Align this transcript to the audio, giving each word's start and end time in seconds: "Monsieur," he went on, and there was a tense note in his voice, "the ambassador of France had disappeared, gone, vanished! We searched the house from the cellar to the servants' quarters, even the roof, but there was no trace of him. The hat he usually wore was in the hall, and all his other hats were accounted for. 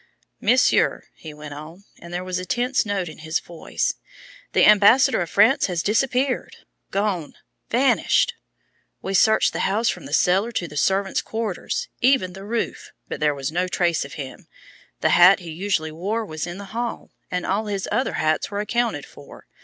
"Monsieur," 0.39 1.03
he 1.13 1.31
went 1.31 1.53
on, 1.53 1.83
and 1.99 2.11
there 2.11 2.23
was 2.23 2.39
a 2.39 2.43
tense 2.45 2.87
note 2.87 3.07
in 3.07 3.19
his 3.19 3.39
voice, 3.39 3.93
"the 4.51 4.65
ambassador 4.67 5.21
of 5.21 5.29
France 5.29 5.67
had 5.67 5.77
disappeared, 5.83 6.55
gone, 6.89 7.35
vanished! 7.69 8.33
We 9.03 9.13
searched 9.13 9.53
the 9.53 9.59
house 9.69 9.89
from 9.89 10.07
the 10.07 10.13
cellar 10.13 10.51
to 10.53 10.67
the 10.67 10.75
servants' 10.75 11.21
quarters, 11.21 11.87
even 12.01 12.33
the 12.33 12.43
roof, 12.45 12.89
but 13.09 13.19
there 13.19 13.35
was 13.35 13.51
no 13.51 13.67
trace 13.67 14.03
of 14.03 14.13
him. 14.13 14.47
The 15.01 15.09
hat 15.09 15.37
he 15.41 15.51
usually 15.51 15.91
wore 15.91 16.25
was 16.25 16.47
in 16.47 16.57
the 16.57 16.65
hall, 16.73 17.11
and 17.29 17.45
all 17.45 17.67
his 17.67 17.87
other 17.91 18.13
hats 18.13 18.49
were 18.49 18.59
accounted 18.59 19.05
for. 19.05 19.45